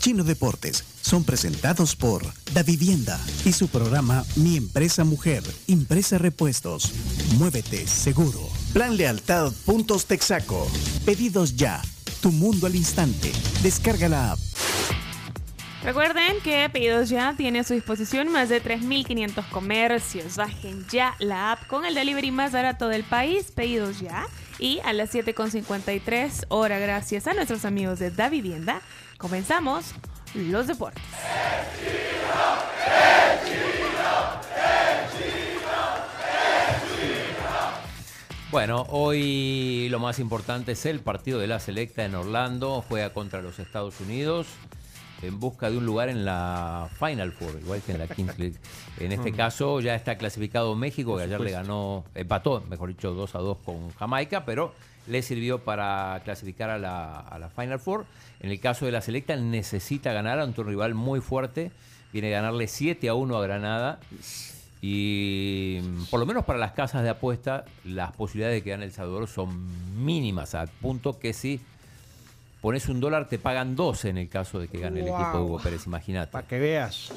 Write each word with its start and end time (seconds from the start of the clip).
Chino 0.00 0.24
Deportes 0.24 0.82
son 1.02 1.24
presentados 1.24 1.94
por 1.94 2.22
Da 2.54 2.62
Vivienda 2.62 3.20
y 3.44 3.52
su 3.52 3.68
programa 3.68 4.24
Mi 4.34 4.56
Empresa 4.56 5.04
Mujer, 5.04 5.42
Impresa 5.66 6.16
Repuestos. 6.16 6.90
Muévete 7.36 7.86
seguro. 7.86 8.40
Plan 8.72 8.96
Lealtad 8.96 9.52
Puntos 9.66 10.06
Texaco. 10.06 10.66
Pedidos 11.04 11.54
ya. 11.54 11.82
Tu 12.22 12.32
mundo 12.32 12.66
al 12.66 12.76
instante. 12.76 13.30
Descarga 13.62 14.08
la 14.08 14.32
app. 14.32 14.38
Recuerden 15.84 16.40
que 16.42 16.70
Pedidos 16.70 17.10
Ya 17.10 17.34
tiene 17.36 17.60
a 17.60 17.64
su 17.64 17.74
disposición 17.74 18.32
más 18.32 18.48
de 18.48 18.62
3.500 18.62 19.50
comercios. 19.50 20.36
Bajen 20.36 20.86
ya 20.90 21.14
la 21.18 21.52
app 21.52 21.66
con 21.66 21.84
el 21.84 21.94
delivery 21.94 22.30
más 22.30 22.52
barato 22.52 22.88
del 22.88 23.04
país, 23.04 23.52
Pedidos 23.54 24.00
Ya. 24.00 24.26
Y 24.60 24.78
a 24.84 24.92
las 24.92 25.14
7.53 25.14 26.44
hora, 26.50 26.78
gracias 26.78 27.26
a 27.26 27.32
nuestros 27.32 27.64
amigos 27.64 27.98
de 27.98 28.10
Da 28.10 28.28
Vivienda, 28.28 28.82
comenzamos 29.16 29.94
los 30.34 30.66
deportes. 30.66 31.02
Bueno, 38.50 38.84
hoy 38.90 39.88
lo 39.88 39.98
más 39.98 40.18
importante 40.18 40.72
es 40.72 40.84
el 40.84 41.00
partido 41.00 41.38
de 41.38 41.46
la 41.46 41.58
selecta 41.58 42.04
en 42.04 42.14
Orlando. 42.14 42.84
Juega 42.86 43.14
contra 43.14 43.40
los 43.40 43.58
Estados 43.60 43.98
Unidos 44.00 44.46
en 45.22 45.38
busca 45.38 45.70
de 45.70 45.76
un 45.76 45.86
lugar 45.86 46.08
en 46.08 46.24
la 46.24 46.88
Final 46.98 47.32
Four, 47.32 47.58
igual 47.60 47.82
que 47.82 47.92
en 47.92 47.98
la 47.98 48.08
Kings 48.08 48.38
League. 48.38 48.56
En 48.98 49.12
este 49.12 49.32
caso 49.32 49.80
ya 49.80 49.94
está 49.94 50.16
clasificado 50.16 50.74
México, 50.74 51.16
que 51.16 51.24
ayer 51.24 51.40
le 51.40 51.50
ganó, 51.50 52.04
empató, 52.14 52.62
mejor 52.68 52.88
dicho, 52.88 53.12
2 53.12 53.34
a 53.34 53.38
2 53.38 53.58
con 53.64 53.90
Jamaica, 53.92 54.44
pero 54.44 54.72
le 55.06 55.22
sirvió 55.22 55.58
para 55.58 56.20
clasificar 56.24 56.70
a 56.70 56.78
la, 56.78 57.20
a 57.20 57.38
la 57.38 57.50
Final 57.50 57.80
Four. 57.80 58.06
En 58.40 58.50
el 58.50 58.60
caso 58.60 58.86
de 58.86 58.92
la 58.92 59.00
selecta 59.00 59.36
necesita 59.36 60.12
ganar 60.12 60.38
ante 60.38 60.60
un 60.60 60.68
rival 60.68 60.94
muy 60.94 61.20
fuerte. 61.20 61.70
Viene 62.12 62.28
a 62.34 62.40
ganarle 62.40 62.66
7 62.66 63.08
a 63.08 63.14
1 63.14 63.36
a 63.36 63.42
Granada. 63.42 64.00
Y 64.82 65.80
por 66.10 66.20
lo 66.20 66.26
menos 66.26 66.44
para 66.44 66.58
las 66.58 66.72
casas 66.72 67.02
de 67.02 67.10
apuesta, 67.10 67.66
las 67.84 68.12
posibilidades 68.12 68.56
de 68.56 68.62
que 68.62 68.70
gane 68.70 68.86
El 68.86 68.92
Salvador 68.92 69.28
son 69.28 69.68
mínimas, 70.02 70.54
al 70.54 70.68
punto 70.68 71.18
que 71.18 71.34
si 71.34 71.60
pones 72.60 72.88
un 72.88 73.00
dólar 73.00 73.28
te 73.28 73.38
pagan 73.38 73.74
dos 73.76 74.04
en 74.04 74.18
el 74.18 74.28
caso 74.28 74.58
de 74.58 74.68
que 74.68 74.78
gane 74.78 75.00
el 75.00 75.08
equipo 75.08 75.32
de 75.38 75.38
Hugo 75.42 75.58
Pérez, 75.60 75.86
imagínate. 75.86 76.30
Para 76.32 76.46
que 76.46 76.58
veas. 76.58 77.12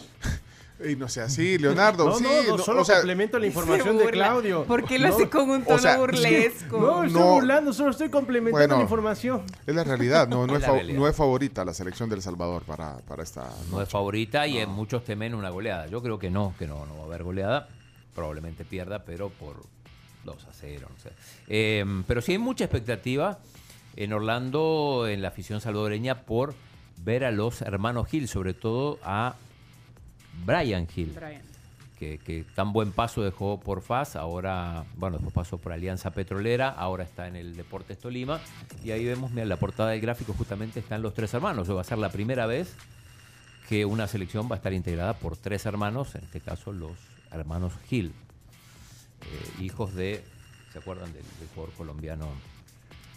Y 0.86 0.96
no 0.96 1.08
sea 1.08 1.26
así, 1.26 1.58
Leonardo. 1.58 2.06
No, 2.10 2.16
sí, 2.18 2.24
no, 2.48 2.58
no, 2.58 2.64
solo 2.64 2.82
o 2.82 2.86
sea, 2.86 2.96
complemento 2.98 3.40
la 3.40 3.46
información 3.48 3.98
de 3.98 4.06
Claudio. 4.10 4.64
¿Por 4.66 4.84
qué 4.86 5.00
lo 5.00 5.08
No, 5.10 5.16
hace 5.16 5.30
con 5.30 5.50
un 5.50 5.64
tono 5.64 5.76
o 5.76 5.80
sea, 5.80 5.98
burlesco? 5.98 6.78
No, 6.80 7.04
estoy 7.04 7.22
burlando, 7.22 7.72
solo 7.74 7.92
estoy 7.92 8.10
complementando 8.10 8.58
Bueno. 8.60 8.76
la 8.78 8.82
información. 8.82 9.44
es 9.66 9.76
la 9.76 9.84
realidad, 9.84 10.28
no, 10.28 10.46
no, 10.48 10.54
Es 10.58 10.58
es, 10.58 10.62
la 10.62 10.68
fa- 10.68 10.74
realidad. 10.74 11.00
no 11.00 11.08
es 11.08 11.16
favorita 11.16 11.64
la 11.64 11.74
selección 11.74 12.10
del 12.10 12.22
Salvador 12.22 12.64
para, 12.64 12.98
para 13.08 13.24
esta 13.24 13.50
No 13.72 13.82
es 13.82 13.88
favorita 13.88 14.46
y 14.48 14.58
eh, 14.58 14.66
muchos 14.66 15.04
temen 15.06 15.36
una 15.36 15.50
goleada. 15.52 15.88
Yo 15.88 16.02
creo 16.02 16.18
que 16.20 16.30
no, 16.30 16.54
que 16.60 16.68
no, 16.68 16.86
no 16.86 16.96
va 16.98 17.04
a 17.04 17.06
haber 17.06 17.24
goleada. 17.24 17.70
Probablemente 18.14 18.66
pierda, 18.66 19.04
pero 19.06 19.30
por 19.30 19.64
2 20.26 20.44
a 20.46 20.54
0. 20.54 20.88
No 20.90 21.00
sé. 21.02 21.12
Eh, 21.48 21.86
pero 22.08 22.22
sí 22.22 22.34
hay 22.34 22.38
mucha 22.40 22.66
expectativa 22.66 23.40
en 23.96 24.14
Orlando, 24.14 25.08
en 25.08 25.22
la 25.22 25.30
afición 25.30 25.62
salvadoreña, 25.62 26.22
por 26.22 26.56
ver 27.04 27.26
a 27.26 27.32
los 27.32 27.62
hermanos 27.62 28.14
Hill, 28.14 28.28
sobre 28.28 28.54
todo 28.54 29.00
a 29.04 29.36
Brian 30.46 30.88
Hill. 30.94 31.14
que, 31.98 32.18
que 32.18 32.44
tan 32.56 32.74
buen 32.74 32.92
paso 32.92 33.22
dejó 33.22 33.60
por 33.60 33.82
FAS, 33.82 34.16
ahora, 34.16 34.84
bueno, 34.96 35.18
después 35.18 35.34
pasó 35.34 35.58
por 35.58 35.72
Alianza 35.72 36.12
Petrolera, 36.12 36.70
ahora 36.70 37.04
está 37.04 37.28
en 37.28 37.36
el 37.36 37.56
Deportes 37.56 38.00
Tolima, 38.00 38.42
y 38.84 38.92
ahí 38.92 39.06
vemos, 39.06 39.32
mira, 39.32 39.46
la 39.46 39.58
portada 39.58 39.92
del 39.92 40.02
gráfico 40.02 40.34
justamente 40.34 40.80
están 40.80 41.02
los 41.02 41.14
tres 41.14 41.34
hermanos, 41.34 41.70
va 41.70 41.82
a 41.82 41.86
ser 41.86 41.98
la 42.00 42.10
primera 42.10 42.46
vez 42.46 42.76
que 43.70 43.86
una 43.86 44.08
selección 44.08 44.50
va 44.50 44.56
a 44.56 44.58
estar 44.58 44.74
integrada 44.74 45.14
por 45.14 45.38
tres 45.38 45.66
hermanos, 45.66 46.16
en 46.16 46.24
este 46.24 46.42
caso 46.42 46.74
los 46.74 46.92
hermanos 47.32 47.74
Gil, 47.88 48.14
eh, 49.22 49.64
hijos 49.64 49.94
de, 49.94 50.24
¿se 50.74 50.80
acuerdan 50.80 51.14
del, 51.14 51.24
del 51.40 51.48
jugador 51.56 51.74
colombiano 51.76 52.28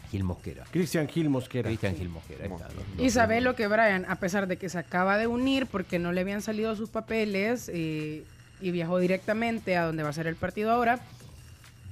Gil 0.06 0.24
Mosquera? 0.24 0.64
Cristian 0.70 1.08
Gil 1.08 1.28
Mosquera. 1.28 1.68
Cristian 1.68 1.94
Gil 1.96 2.08
Mosquera, 2.08 2.44
ahí 2.44 2.50
está, 2.52 2.68
los- 2.68 2.84
Y 3.00 3.04
los- 3.04 3.12
sabe 3.12 3.40
lo 3.40 3.54
que 3.54 3.66
Brian, 3.66 4.04
a 4.08 4.16
pesar 4.16 4.46
de 4.46 4.56
que 4.56 4.68
se 4.68 4.78
acaba 4.78 5.18
de 5.18 5.26
unir 5.26 5.66
porque 5.66 5.98
no 5.98 6.12
le 6.12 6.20
habían 6.22 6.42
salido 6.42 6.74
sus 6.76 6.90
papeles 6.90 7.70
eh, 7.72 8.24
y 8.60 8.70
viajó 8.70 8.98
directamente 8.98 9.76
a 9.76 9.84
donde 9.84 10.02
va 10.02 10.08
a 10.10 10.12
ser 10.12 10.26
el 10.26 10.36
partido 10.36 10.70
ahora, 10.70 11.00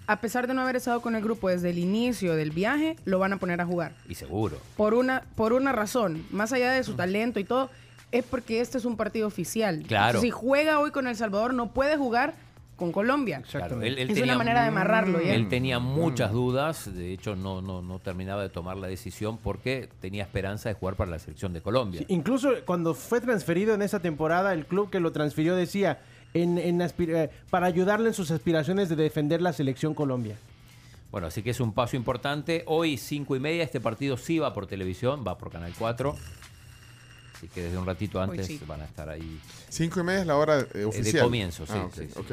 a 0.06 0.20
pesar 0.20 0.46
de 0.46 0.54
no 0.54 0.60
haber 0.62 0.76
estado 0.76 1.00
con 1.00 1.16
el 1.16 1.22
grupo 1.22 1.48
desde 1.48 1.70
el 1.70 1.78
inicio 1.78 2.34
del 2.36 2.50
viaje, 2.50 2.96
lo 3.06 3.18
van 3.18 3.32
a 3.32 3.38
poner 3.38 3.60
a 3.60 3.66
jugar. 3.66 3.92
Y 4.08 4.14
seguro. 4.14 4.58
Por 4.76 4.92
una, 4.94 5.22
por 5.34 5.52
una 5.54 5.72
razón, 5.72 6.26
más 6.30 6.52
allá 6.52 6.72
de 6.72 6.84
su 6.84 6.94
talento 6.94 7.40
y 7.40 7.44
todo, 7.44 7.70
es 8.12 8.22
porque 8.24 8.60
este 8.60 8.78
es 8.78 8.84
un 8.84 8.96
partido 8.96 9.26
oficial. 9.26 9.82
Claro. 9.88 10.20
Si 10.20 10.30
juega 10.30 10.78
hoy 10.78 10.90
con 10.90 11.06
El 11.06 11.16
Salvador, 11.16 11.54
no 11.54 11.72
puede 11.72 11.96
jugar 11.96 12.34
con 12.76 12.90
Colombia. 12.92 13.42
Claro, 13.50 13.80
él- 13.82 13.98
él 13.98 14.08
es 14.10 14.14
tenía 14.14 14.24
una 14.32 14.38
manera 14.38 14.62
de 14.62 14.68
amarrarlo 14.68 15.20
ya. 15.20 15.34
Él 15.34 15.48
tenía 15.48 15.78
muchas 15.78 16.32
dudas, 16.32 16.92
de 16.94 17.12
hecho 17.12 17.36
no, 17.36 17.62
no, 17.62 17.82
no 17.82 17.98
terminaba 18.00 18.42
de 18.42 18.48
tomar 18.48 18.76
la 18.76 18.88
decisión 18.88 19.38
porque 19.38 19.88
tenía 20.00 20.22
esperanza 20.24 20.68
de 20.68 20.74
jugar 20.74 20.96
para 20.96 21.10
la 21.10 21.18
selección 21.18 21.52
de 21.52 21.60
Colombia. 21.60 22.00
Sí, 22.00 22.06
incluso 22.08 22.50
cuando 22.66 22.94
fue 22.94 23.20
transferido 23.20 23.74
en 23.74 23.82
esa 23.82 24.00
temporada, 24.00 24.52
el 24.52 24.66
club 24.66 24.90
que 24.90 25.00
lo 25.00 25.12
transfirió 25.12 25.54
decía 25.56 26.00
en, 26.34 26.58
eh, 26.58 27.30
para 27.50 27.66
ayudarle 27.66 28.08
en 28.08 28.14
sus 28.14 28.30
aspiraciones 28.32 28.88
de 28.88 28.96
defender 28.96 29.40
la 29.40 29.52
selección 29.52 29.94
Colombia. 29.94 30.36
Bueno, 31.12 31.28
así 31.28 31.42
que 31.44 31.50
es 31.50 31.60
un 31.60 31.72
paso 31.72 31.94
importante. 31.96 32.64
Hoy, 32.66 32.96
cinco 32.96 33.36
y 33.36 33.38
media, 33.40 33.62
este 33.62 33.80
partido 33.80 34.16
sí 34.16 34.40
va 34.40 34.52
por 34.52 34.66
televisión, 34.66 35.22
va 35.24 35.38
por 35.38 35.48
Canal 35.52 35.72
4. 35.78 36.16
Así 37.44 37.52
que 37.52 37.64
desde 37.64 37.76
un 37.76 37.84
ratito 37.84 38.20
antes 38.22 38.46
sí. 38.46 38.58
van 38.66 38.80
a 38.80 38.84
estar 38.86 39.06
ahí. 39.08 39.38
Cinco 39.68 40.00
y 40.00 40.02
media 40.02 40.20
es 40.22 40.26
la 40.26 40.36
hora 40.36 40.60
eh, 40.60 40.66
de 40.72 40.84
oficial. 40.86 41.24
comienzo, 41.24 41.66
sí, 41.66 41.72
Ah, 41.76 41.84
ok, 41.84 41.94
sí, 41.94 42.08
sí. 42.08 42.18
ok. 42.18 42.30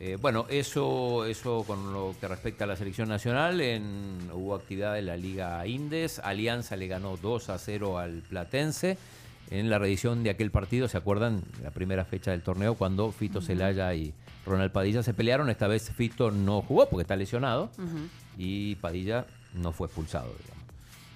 Eh, 0.00 0.16
bueno, 0.20 0.46
eso, 0.48 1.24
eso 1.24 1.62
con 1.64 1.92
lo 1.92 2.16
que 2.20 2.26
respecta 2.26 2.64
a 2.64 2.66
la 2.66 2.74
selección 2.74 3.08
nacional. 3.08 3.60
En, 3.60 4.28
hubo 4.32 4.56
actividad 4.56 4.98
en 4.98 5.06
la 5.06 5.16
Liga 5.16 5.64
Indes. 5.68 6.18
Alianza 6.18 6.74
le 6.74 6.88
ganó 6.88 7.16
2 7.16 7.50
a 7.50 7.58
0 7.58 7.98
al 7.98 8.22
Platense. 8.28 8.98
En 9.50 9.70
la 9.70 9.78
reedición 9.78 10.24
de 10.24 10.30
aquel 10.30 10.50
partido, 10.50 10.88
¿se 10.88 10.98
acuerdan? 10.98 11.42
La 11.62 11.70
primera 11.70 12.04
fecha 12.04 12.32
del 12.32 12.42
torneo, 12.42 12.74
cuando 12.74 13.12
Fito 13.12 13.40
Celaya 13.40 13.94
y 13.94 14.12
Ronald 14.44 14.72
Padilla 14.72 15.04
se 15.04 15.14
pelearon. 15.14 15.48
Esta 15.48 15.68
vez 15.68 15.90
Fito 15.90 16.32
no 16.32 16.60
jugó 16.62 16.88
porque 16.88 17.02
está 17.02 17.14
lesionado. 17.14 17.70
Y 18.36 18.74
Padilla 18.76 19.26
no 19.54 19.70
fue 19.72 19.86
expulsado, 19.86 20.32
digamos. 20.42 20.57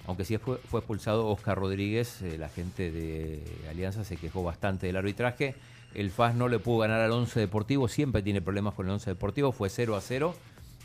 Aunque 0.05 0.25
sí 0.25 0.37
fue, 0.37 0.57
fue 0.57 0.81
expulsado 0.81 1.27
Oscar 1.29 1.57
Rodríguez, 1.57 2.21
eh, 2.21 2.37
la 2.37 2.49
gente 2.49 2.91
de 2.91 3.41
Alianza 3.69 4.03
se 4.03 4.17
quejó 4.17 4.43
bastante 4.43 4.87
del 4.87 4.97
arbitraje. 4.97 5.55
El 5.95 6.11
FAS 6.11 6.35
no 6.35 6.49
le 6.49 6.59
pudo 6.59 6.79
ganar 6.79 6.99
al 6.99 7.11
11 7.11 7.39
Deportivo, 7.39 7.87
siempre 7.87 8.21
tiene 8.21 8.41
problemas 8.41 8.73
con 8.73 8.85
el 8.87 8.91
11 8.93 9.11
Deportivo, 9.11 9.51
fue 9.51 9.69
0 9.69 9.95
a 9.95 10.01
0. 10.01 10.35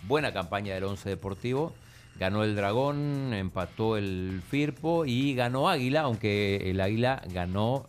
Buena 0.07 0.33
campaña 0.33 0.75
del 0.75 0.85
11 0.85 1.09
Deportivo. 1.09 1.73
Ganó 2.21 2.45
el 2.45 2.55
Dragón, 2.55 3.33
empató 3.33 3.97
el 3.97 4.43
Firpo 4.49 5.05
y 5.05 5.35
ganó 5.35 5.69
Águila, 5.69 6.03
aunque 6.03 6.71
el 6.71 6.81
Águila 6.81 7.23
ganó 7.33 7.87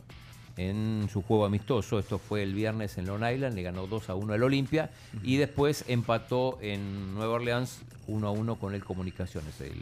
en 0.58 1.08
su 1.12 1.22
juego 1.22 1.46
amistoso. 1.46 2.00
Esto 2.00 2.18
fue 2.20 2.42
el 2.44 2.54
viernes 2.54 2.98
en 2.98 3.06
Long 3.08 3.24
Island, 3.24 3.56
le 3.56 3.64
ganó 3.64 3.86
2 3.88 4.10
a 4.10 4.16
1 4.16 4.34
al 4.34 4.44
Olimpia 4.44 4.90
y 5.24 5.38
después 5.38 5.84
empató 5.88 6.58
en 6.62 7.14
Nueva 7.16 7.34
Orleans 7.36 7.82
1 8.08 8.28
a 8.28 8.32
1 8.32 8.56
con 8.56 8.74
el 8.74 8.84
Comunicaciones. 8.84 9.60
El- 9.62 9.68
el- 9.68 9.76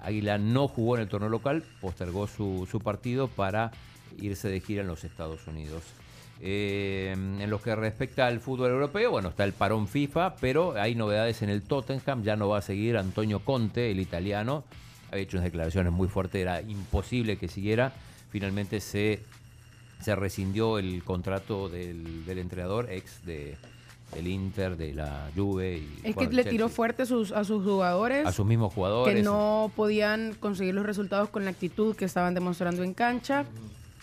Águila 0.00 0.38
no 0.38 0.68
jugó 0.68 0.96
en 0.96 1.02
el 1.02 1.08
torneo 1.08 1.28
local, 1.28 1.64
postergó 1.80 2.26
su, 2.26 2.68
su 2.70 2.80
partido 2.80 3.28
para 3.28 3.72
irse 4.20 4.48
de 4.48 4.60
gira 4.60 4.82
en 4.82 4.88
los 4.88 5.04
Estados 5.04 5.46
Unidos. 5.46 5.82
Eh, 6.40 7.12
en 7.12 7.48
lo 7.48 7.62
que 7.62 7.74
respecta 7.74 8.26
al 8.26 8.40
fútbol 8.40 8.70
europeo, 8.70 9.10
bueno, 9.10 9.28
está 9.28 9.44
el 9.44 9.52
parón 9.52 9.88
FIFA, 9.88 10.36
pero 10.36 10.74
hay 10.80 10.94
novedades 10.94 11.42
en 11.42 11.48
el 11.48 11.62
Tottenham, 11.62 12.22
ya 12.22 12.36
no 12.36 12.48
va 12.48 12.58
a 12.58 12.62
seguir 12.62 12.96
Antonio 12.96 13.40
Conte, 13.40 13.90
el 13.90 14.00
italiano, 14.00 14.64
había 15.10 15.22
hecho 15.22 15.36
unas 15.36 15.44
declaraciones 15.44 15.92
muy 15.92 16.08
fuertes, 16.08 16.42
era 16.42 16.60
imposible 16.60 17.38
que 17.38 17.48
siguiera, 17.48 17.92
finalmente 18.30 18.80
se, 18.80 19.20
se 20.02 20.16
rescindió 20.16 20.78
el 20.78 21.04
contrato 21.04 21.68
del, 21.68 22.26
del 22.26 22.38
entrenador, 22.38 22.90
ex 22.90 23.24
de, 23.24 23.56
del 24.14 24.26
Inter, 24.28 24.76
de 24.76 24.94
la 24.94 25.30
Juve. 25.36 25.78
Y, 25.78 26.08
Es 26.08 26.14
bueno, 26.14 26.30
que 26.30 26.36
le 26.36 26.44
tiró 26.44 26.68
fuerte 26.68 27.02
a 27.02 27.06
sus, 27.06 27.32
a 27.32 27.44
sus 27.44 27.64
jugadores 27.64 28.26
a 28.26 28.32
sus 28.32 28.46
mismos 28.46 28.72
jugadores. 28.72 29.14
que 29.14 29.22
no 29.22 29.70
podían 29.76 30.34
conseguir 30.40 30.74
los 30.74 30.86
resultados 30.86 31.28
con 31.28 31.44
la 31.44 31.50
actitud 31.50 31.94
que 31.96 32.04
estaban 32.04 32.34
demostrando 32.34 32.82
en 32.82 32.94
cancha. 32.94 33.44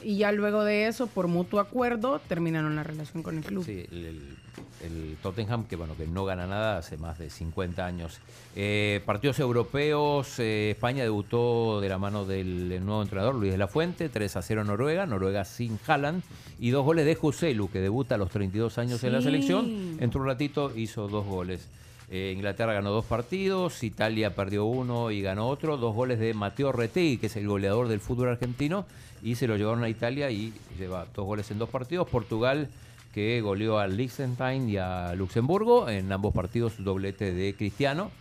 Y 0.04 0.18
ya 0.18 0.32
luego 0.32 0.64
de 0.64 0.88
eso, 0.88 1.06
por 1.08 1.28
mutuo 1.28 1.60
acuerdo, 1.60 2.20
terminaron 2.28 2.76
la 2.76 2.84
relación 2.84 3.22
con 3.24 3.38
el 3.38 3.44
club. 3.44 3.64
Sí, 3.66 3.86
el, 3.92 4.06
el- 4.06 4.38
el 4.84 5.18
Tottenham, 5.22 5.66
que 5.66 5.76
bueno, 5.76 5.96
que 5.96 6.08
no 6.08 6.26
gana 6.26 6.48
nada 6.48 6.78
hace 6.78 6.98
más 6.98 7.20
de 7.20 7.30
50 7.30 7.86
años. 7.86 8.20
Eh, 8.56 9.02
partidos 9.06 9.40
europeos, 9.40 10.40
eh, 10.40 10.72
España 10.72 11.04
debutó 11.04 11.80
de 11.82 11.90
la 11.90 11.98
mano 11.98 12.26
del 12.26 12.84
nuevo 12.86 13.02
entrenador 13.02 13.36
Luis 13.36 13.52
de 13.52 13.58
la 13.58 13.68
Fuente, 13.68 14.10
3 14.10 14.36
a 14.36 14.42
0 14.42 14.64
Noruega, 14.64 15.06
Noruega 15.06 15.46
sin 15.46 15.80
Haaland, 15.86 16.24
y 16.60 16.72
dos 16.72 16.86
goles 16.86 17.06
de 17.06 17.16
Joselu, 17.16 17.70
que 17.70 17.80
debuta 17.80 18.16
a 18.16 18.18
los 18.18 18.30
32 18.30 18.78
años 18.78 19.04
en 19.04 19.14
la 19.14 19.22
selección. 19.22 19.98
Entró 20.00 20.22
un 20.22 20.28
ratito, 20.28 20.72
hizo 20.76 21.08
dos 21.08 21.26
goles. 21.26 21.68
Eh, 22.14 22.34
Inglaterra 22.36 22.74
ganó 22.74 22.92
dos 22.92 23.06
partidos, 23.06 23.84
Italia 23.84 24.36
perdió 24.36 24.66
uno 24.66 25.12
y 25.12 25.22
ganó 25.22 25.48
otro, 25.48 25.78
dos 25.78 25.96
goles 25.96 26.20
de 26.20 26.34
Mateo 26.34 26.74
Retegui, 26.74 27.18
que 27.18 27.28
es 27.28 27.36
el 27.38 27.48
goleador 27.48 27.88
del 27.88 28.02
fútbol 28.02 28.28
argentino, 28.28 28.86
y 29.24 29.36
se 29.36 29.48
lo 29.48 29.56
llevaron 29.56 29.82
a 29.86 29.88
Italia 29.88 30.30
y 30.30 30.54
lleva 30.78 31.08
dos 31.16 31.26
goles 31.26 31.50
en 31.52 31.60
dos 31.60 31.70
partidos. 31.70 32.10
Portugal 32.10 32.68
que 33.14 33.42
goleó 33.42 33.80
al 33.80 33.98
Liechtenstein 33.98 34.70
y 34.70 34.78
a 34.78 35.14
Luxemburgo, 35.16 35.90
en 35.90 36.12
ambos 36.12 36.34
partidos 36.34 36.84
doblete 36.84 37.34
de 37.34 37.54
Cristiano. 37.56 38.12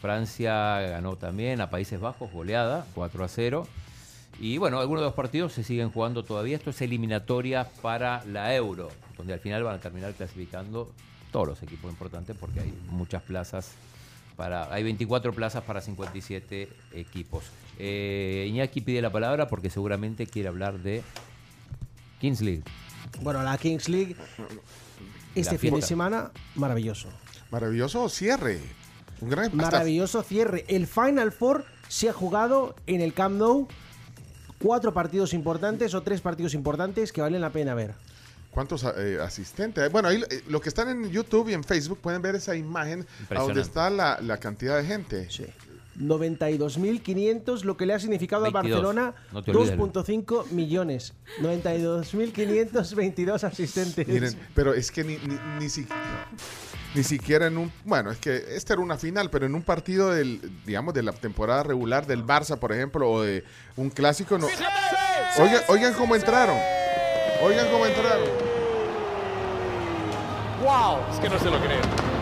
Francia 0.00 0.80
ganó 0.80 1.16
también 1.16 1.60
a 1.60 1.70
Países 1.70 2.00
Bajos, 2.00 2.30
goleada, 2.32 2.86
4 2.94 3.24
a 3.24 3.28
0. 3.28 3.66
Y 4.40 4.58
bueno, 4.58 4.80
algunos 4.80 5.02
de 5.02 5.06
los 5.06 5.14
partidos 5.14 5.52
se 5.52 5.62
siguen 5.62 5.90
jugando 5.90 6.24
todavía. 6.24 6.56
Esto 6.56 6.70
es 6.70 6.82
eliminatoria 6.82 7.68
para 7.80 8.24
la 8.26 8.54
Euro, 8.54 8.90
donde 9.16 9.32
al 9.32 9.40
final 9.40 9.62
van 9.62 9.76
a 9.76 9.78
terminar 9.78 10.12
clasificando 10.12 10.92
todos 11.30 11.48
los 11.48 11.62
equipos 11.62 11.90
importantes 11.90 12.36
porque 12.38 12.60
hay 12.60 12.74
muchas 12.90 13.22
plazas 13.22 13.72
para. 14.36 14.72
Hay 14.74 14.82
24 14.82 15.32
plazas 15.32 15.62
para 15.62 15.80
57 15.80 16.68
equipos. 16.92 17.44
Eh, 17.78 18.46
Iñaki 18.48 18.80
pide 18.80 19.00
la 19.00 19.10
palabra 19.10 19.46
porque 19.46 19.70
seguramente 19.70 20.26
quiere 20.26 20.48
hablar 20.48 20.80
de 20.80 21.02
Kings 22.20 22.40
League. 22.40 22.62
Bueno, 23.22 23.42
la 23.42 23.56
Kings 23.58 23.88
League, 23.88 24.16
este 25.34 25.58
fin 25.58 25.74
de 25.74 25.82
semana, 25.82 26.30
maravilloso. 26.54 27.08
Maravilloso 27.50 28.08
cierre. 28.08 28.60
Un 29.20 29.30
gran 29.30 29.46
hasta- 29.46 29.56
Maravilloso 29.56 30.22
cierre. 30.22 30.64
El 30.68 30.86
Final 30.86 31.32
Four 31.32 31.64
se 31.88 32.08
ha 32.08 32.12
jugado 32.12 32.74
en 32.86 33.00
el 33.00 33.14
Camp 33.14 33.36
Nou. 33.36 33.68
Cuatro 34.58 34.94
partidos 34.94 35.34
importantes 35.34 35.94
o 35.94 36.02
tres 36.02 36.20
partidos 36.20 36.54
importantes 36.54 37.12
que 37.12 37.20
valen 37.20 37.40
la 37.40 37.50
pena 37.50 37.74
ver. 37.74 37.94
¿Cuántos 38.50 38.84
eh, 38.96 39.18
asistentes? 39.20 39.90
Bueno, 39.90 40.08
ahí 40.08 40.22
eh, 40.30 40.42
los 40.48 40.62
que 40.62 40.68
están 40.68 40.88
en 40.88 41.10
YouTube 41.10 41.48
y 41.50 41.54
en 41.54 41.64
Facebook 41.64 41.98
pueden 42.00 42.22
ver 42.22 42.36
esa 42.36 42.54
imagen 42.56 43.04
a 43.30 43.34
donde 43.40 43.60
está 43.60 43.90
la, 43.90 44.18
la 44.22 44.38
cantidad 44.38 44.76
de 44.78 44.84
gente. 44.84 45.28
Sí. 45.30 45.44
92.500, 45.98 47.62
lo 47.64 47.76
que 47.76 47.86
le 47.86 47.94
ha 47.94 47.98
significado 47.98 48.42
22. 48.42 48.64
a 48.64 48.68
Barcelona 48.68 49.14
No 49.32 49.42
te 49.42 49.50
olvides. 49.50 49.76
2.5 49.78 50.50
millones. 50.50 51.14
92.522 51.40 53.44
asistentes. 53.44 54.06
Miren, 54.08 54.36
pero 54.54 54.74
es 54.74 54.90
que 54.90 55.04
ni, 55.04 55.16
ni, 55.18 55.38
ni, 55.60 55.68
si- 55.68 55.86
ni 56.94 57.02
siquiera 57.02 57.46
en 57.46 57.58
un... 57.58 57.72
Bueno, 57.84 58.10
es 58.10 58.18
que 58.18 58.36
esta 58.56 58.74
era 58.74 58.82
una 58.82 58.96
final, 58.98 59.30
pero 59.30 59.46
en 59.46 59.54
un 59.54 59.62
partido 59.62 60.10
del, 60.10 60.40
digamos, 60.64 60.94
de 60.94 61.02
la 61.02 61.12
temporada 61.12 61.62
regular 61.62 62.06
del 62.06 62.24
Barça, 62.24 62.58
por 62.58 62.72
ejemplo, 62.72 63.10
o 63.10 63.22
de 63.22 63.44
un 63.76 63.90
clásico, 63.90 64.38
no... 64.38 64.46
Oigan, 65.38 65.62
oigan 65.68 65.94
cómo 65.94 66.14
entraron. 66.14 66.56
Oigan 67.42 67.66
cómo 67.70 67.86
entraron. 67.86 68.28
¡Wow! 70.62 70.98
Es 71.12 71.18
que 71.20 71.28
no 71.28 71.38
se 71.38 71.50
lo 71.50 71.58
creo. 71.60 72.13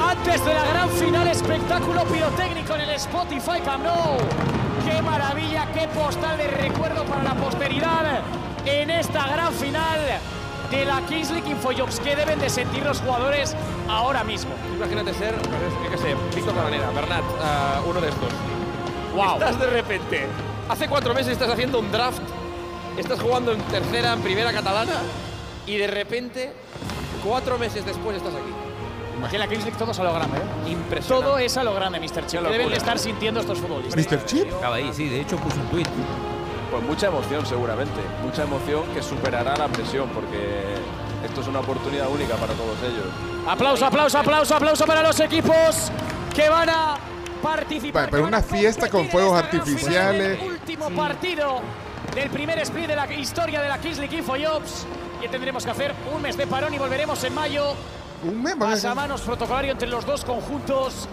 Antes 0.00 0.44
de 0.44 0.54
la 0.54 0.64
gran 0.64 0.90
final, 0.90 1.26
espectáculo 1.28 2.04
pirotécnico 2.04 2.74
en 2.74 2.80
el 2.82 2.90
Spotify 2.90 3.60
Camp 3.64 3.84
Nou. 3.84 4.18
¡Qué 4.84 5.00
maravilla, 5.02 5.66
qué 5.72 5.88
postal 5.88 6.36
de 6.36 6.48
recuerdo 6.48 7.04
para 7.04 7.22
la 7.22 7.34
posteridad 7.34 8.20
en 8.66 8.90
esta 8.90 9.26
gran 9.28 9.52
final 9.52 10.00
de 10.70 10.84
la 10.84 11.00
Kings 11.02 11.30
League 11.30 11.50
Infojobs! 11.50 12.00
¿Qué 12.00 12.16
deben 12.16 12.38
de 12.38 12.50
sentir 12.50 12.84
los 12.84 13.00
jugadores 13.00 13.54
ahora 13.88 14.24
mismo? 14.24 14.52
Imagínate 14.74 15.14
ser, 15.14 15.34
yo 15.34 15.90
qué 15.90 15.98
sé, 15.98 16.14
Víctor 16.34 16.54
Cabanera, 16.54 16.90
Bernat, 16.90 17.24
ah, 17.42 17.80
uno 17.86 18.00
de 18.00 18.08
estos. 18.08 18.28
¡Wow! 19.14 19.34
Estás 19.34 19.58
de 19.60 19.66
repente, 19.66 20.26
hace 20.68 20.88
cuatro 20.88 21.14
meses 21.14 21.32
estás 21.32 21.50
haciendo 21.50 21.78
un 21.78 21.90
draft, 21.92 22.22
estás 22.98 23.20
jugando 23.20 23.52
en 23.52 23.60
tercera, 23.62 24.12
en 24.12 24.20
primera 24.22 24.52
catalana, 24.52 25.02
y 25.66 25.76
de 25.76 25.86
repente, 25.86 26.52
cuatro 27.24 27.58
meses 27.58 27.86
después 27.86 28.16
estás 28.16 28.34
aquí. 28.34 28.63
Que 29.30 29.38
la 29.38 29.46
Kings 29.48 29.64
League 29.64 29.78
todo 29.78 29.90
es 29.92 29.98
a 29.98 30.04
lo 30.04 30.12
grande, 30.12 30.38
¿eh? 30.38 30.70
Impresionante. 30.70 31.26
Todo 31.26 31.38
es 31.38 31.56
a 31.56 31.64
lo 31.64 31.74
grande, 31.74 31.98
Mr. 32.00 32.26
Chip. 32.26 32.40
Qué 32.40 32.46
¿Qué 32.46 32.52
deben 32.52 32.68
de 32.70 32.76
estar 32.76 32.98
sintiendo 32.98 33.40
estos 33.40 33.58
futbolistas? 33.58 33.96
Mr. 34.12 34.24
Chip. 34.26 34.52
Acaba 34.54 34.76
ahí, 34.76 34.90
sí, 34.92 35.08
de 35.08 35.20
hecho 35.20 35.36
puso 35.38 35.56
un 35.60 35.66
tweet. 35.68 35.86
Pues 36.70 36.82
mucha 36.84 37.06
emoción 37.06 37.46
seguramente, 37.46 38.00
mucha 38.22 38.42
emoción 38.42 38.82
que 38.94 39.02
superará 39.02 39.56
la 39.56 39.68
presión 39.68 40.08
porque 40.10 40.74
esto 41.24 41.40
es 41.40 41.46
una 41.48 41.60
oportunidad 41.60 42.08
única 42.08 42.34
para 42.36 42.52
todos 42.54 42.76
ellos. 42.82 43.06
Aplauso, 43.48 43.86
aplauso, 43.86 44.18
aplauso, 44.18 44.54
aplauso 44.56 44.84
para 44.86 45.02
los 45.02 45.18
equipos 45.20 45.90
que 46.34 46.48
van 46.48 46.68
a 46.70 46.96
participar. 47.42 48.06
Pa- 48.06 48.10
pero 48.10 48.24
una 48.24 48.42
fiesta 48.42 48.88
con 48.88 49.08
fuegos 49.08 49.38
artificiales. 49.40 50.40
el 50.40 50.48
último 50.50 50.90
partido 50.90 51.60
del 52.14 52.28
primer 52.30 52.58
split 52.60 52.86
de 52.88 52.96
la 52.96 53.12
historia 53.12 53.60
de 53.60 53.68
la 53.68 53.78
Kings 53.78 53.98
League 53.98 54.16
Infojobs. 54.16 54.86
Que 55.20 55.28
tendremos 55.28 55.64
que 55.64 55.70
hacer 55.70 55.94
un 56.14 56.20
mes 56.20 56.36
de 56.36 56.46
parón 56.46 56.74
y 56.74 56.78
volveremos 56.78 57.22
en 57.24 57.34
mayo. 57.34 57.74
Un 58.24 58.42
mes 58.42 58.54
Pasamanos 58.56 59.20
protocolario 59.22 59.72
entre 59.72 59.88
los 59.88 60.04
dos 60.06 60.24
conjuntos. 60.24 61.08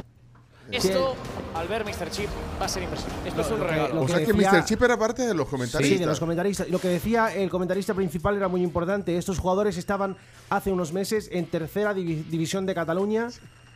Esto, 0.72 1.16
al 1.54 1.68
ver 1.68 1.84
Mr. 1.84 2.10
Chip, 2.10 2.30
va 2.60 2.66
a 2.66 2.70
ser 2.70 2.84
impresionante. 2.84 3.28
Esto 3.28 3.42
es 3.42 3.52
un 3.52 3.60
lo 3.60 3.66
que- 3.66 3.72
regalo. 3.74 3.96
lo 3.96 4.02
O 4.04 4.08
sea 4.08 4.20
que 4.20 4.32
decía- 4.32 4.52
Mr. 4.54 4.66
Chip 4.66 4.82
era 4.84 4.98
parte 4.98 5.28
de 5.28 5.34
los 5.34 5.48
comentaristas. 5.50 5.86
Sí, 5.86 5.98
de 5.98 6.06
los 6.06 6.20
comentaristas. 6.20 6.70
Lo 6.70 6.80
que 6.80 6.88
decía 6.88 7.34
el 7.36 7.50
comentarista 7.50 7.94
principal 7.94 8.38
era 8.38 8.48
muy 8.48 8.64
importante. 8.64 9.18
Estos 9.18 9.38
jugadores 9.40 9.76
estaban 9.76 10.16
hace 10.50 10.72
unos 10.72 10.94
meses 10.94 11.28
en 11.34 11.46
tercera 11.48 11.94
divi- 11.94 12.24
división 12.26 12.66
de 12.66 12.74
Cataluña, 12.74 13.28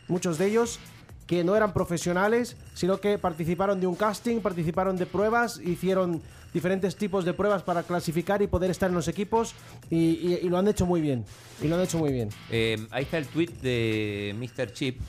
muchos 0.08 0.38
de 0.38 0.46
ellos 0.46 0.78
que 1.26 1.42
no 1.44 1.56
eran 1.56 1.72
profesionales, 1.72 2.56
sino 2.74 3.00
que 3.00 3.18
participaron 3.18 3.80
de 3.80 3.86
un 3.86 3.96
casting, 3.96 4.40
participaron 4.40 4.96
de 4.96 5.06
pruebas, 5.06 5.60
hicieron 5.64 6.22
diferentes 6.54 6.96
tipos 6.96 7.24
de 7.24 7.34
pruebas 7.34 7.62
para 7.62 7.82
clasificar 7.82 8.40
y 8.42 8.46
poder 8.46 8.70
estar 8.70 8.88
en 8.88 8.94
los 8.94 9.08
equipos 9.08 9.52
y, 9.90 9.96
y- 9.96 10.38
y 10.42 10.48
lo 10.48 10.56
han 10.58 10.68
hecho 10.68 10.86
muy 10.86 11.00
bien. 11.00 11.24
Y 11.60 11.68
lo 11.68 11.76
han 11.76 11.82
hecho 11.82 11.98
muy 11.98 12.12
bien. 12.12 12.28
Eh, 12.50 12.78
ahí 12.90 13.02
está 13.04 13.18
el 13.18 13.26
tweet 13.26 13.50
de 13.60 14.34
Mr. 14.38 14.72
Chip, 14.72 15.00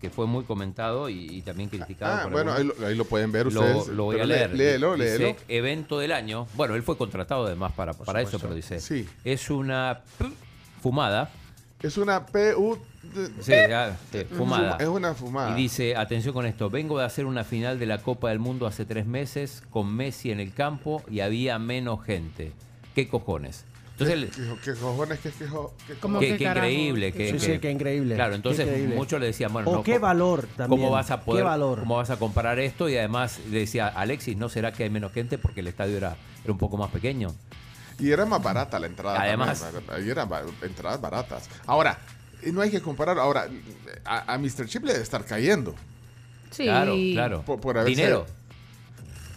que 0.00 0.10
fue 0.10 0.26
muy 0.26 0.44
comentado 0.44 1.08
y, 1.08 1.36
y 1.38 1.42
también 1.42 1.68
criticado. 1.70 2.16
Ah, 2.18 2.22
por 2.24 2.32
bueno, 2.32 2.52
ahí 2.52 2.64
lo, 2.64 2.74
ahí 2.86 2.94
lo 2.96 3.04
pueden 3.04 3.32
ver 3.32 3.52
Lo, 3.52 3.60
ustedes. 3.60 3.88
lo 3.88 4.04
voy 4.04 4.14
Pero 4.16 4.24
a 4.24 4.26
leer. 4.26 4.54
Léelo, 4.54 4.94
Dice, 4.96 5.18
léelo. 5.18 5.36
evento 5.48 5.98
del 5.98 6.12
año. 6.12 6.46
Bueno, 6.54 6.74
él 6.74 6.82
fue 6.82 6.96
contratado 6.98 7.46
además 7.46 7.72
para, 7.72 7.92
para 7.94 8.20
eso, 8.22 8.38
pero 8.38 8.54
dice, 8.54 8.80
Sí. 8.80 9.08
es 9.24 9.50
una 9.50 10.00
fumada. 10.82 11.30
Es 11.82 11.96
una 11.96 12.26
PU. 12.26 12.76
Sí, 13.40 13.52
ya, 13.52 13.96
sí, 14.12 14.24
fumada. 14.24 14.76
Es 14.80 14.88
una 14.88 15.14
fumada. 15.14 15.52
Y 15.58 15.62
dice, 15.62 15.96
atención 15.96 16.34
con 16.34 16.44
esto, 16.44 16.68
vengo 16.68 16.98
de 16.98 17.04
hacer 17.04 17.24
una 17.24 17.44
final 17.44 17.78
de 17.78 17.86
la 17.86 17.98
Copa 17.98 18.30
del 18.30 18.38
Mundo 18.38 18.66
hace 18.66 18.84
tres 18.84 19.06
meses 19.06 19.62
con 19.70 19.94
Messi 19.94 20.30
en 20.30 20.40
el 20.40 20.52
campo 20.52 21.02
y 21.10 21.20
había 21.20 21.58
menos 21.58 22.04
gente. 22.04 22.52
¿Qué 22.94 23.08
cojones? 23.08 23.64
Entonces, 23.98 24.30
¿Qué, 24.36 24.72
qué 24.72 24.78
cojones? 24.78 25.18
¿Qué, 25.20 25.30
qué, 25.30 25.46
qué 26.20 26.36
qué, 26.36 26.44
increíble. 26.44 27.12
Que, 27.12 27.30
Sí, 27.32 27.38
sí, 27.38 27.58
qué 27.58 27.70
increíble. 27.70 28.14
Claro, 28.14 28.34
entonces 28.34 28.66
increíble. 28.66 28.94
muchos 28.94 29.18
le 29.20 29.26
decían, 29.26 29.52
bueno, 29.52 29.70
O 29.70 29.74
no, 29.76 29.82
qué 29.82 29.98
valor 29.98 30.46
también. 30.56 30.80
¿Cómo 30.80 30.90
vas 30.92 31.10
a 31.10 31.20
poder, 31.22 31.42
Qué 31.42 31.48
valor. 31.48 31.80
cómo 31.80 31.96
vas 31.96 32.10
a 32.10 32.16
comparar 32.16 32.58
esto? 32.60 32.88
Y 32.88 32.96
además 32.96 33.40
le 33.50 33.60
decía, 33.60 33.88
Alexis, 33.88 34.36
¿no 34.36 34.48
será 34.48 34.72
que 34.72 34.84
hay 34.84 34.90
menos 34.90 35.12
gente 35.12 35.38
porque 35.38 35.60
el 35.60 35.66
estadio 35.68 35.96
era, 35.96 36.16
era 36.44 36.52
un 36.52 36.58
poco 36.58 36.76
más 36.76 36.90
pequeño? 36.90 37.34
Y 37.98 38.10
era 38.12 38.24
más 38.26 38.42
barata 38.42 38.78
la 38.78 38.86
entrada. 38.86 39.20
Además. 39.20 39.60
también, 39.60 39.84
ahí 39.90 40.08
eran 40.10 40.28
entradas 40.62 41.00
baratas. 41.00 41.48
Ahora, 41.66 41.98
eh, 42.42 42.52
no 42.52 42.60
hay 42.60 42.70
que 42.70 42.80
comparar. 42.80 43.18
Ahora, 43.18 43.48
a, 44.04 44.34
a 44.34 44.38
Mr. 44.38 44.66
Chip 44.66 44.84
le 44.84 44.92
debe 44.92 45.02
estar 45.02 45.24
cayendo. 45.24 45.74
Sí. 46.50 46.64
Claro, 46.64 46.94
claro. 47.12 47.42
Por- 47.42 47.60
por 47.60 47.76
haberse- 47.76 47.86
Dinero. 47.96 48.26